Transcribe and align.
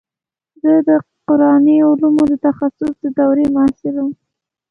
زه 0.61 0.73
د 0.87 0.89
قراني 1.27 1.75
علومو 1.87 2.23
د 2.31 2.33
تخصص 2.47 2.93
د 2.99 3.05
دورې 3.17 3.45
محصل 3.55 3.95
وم. 4.01 4.11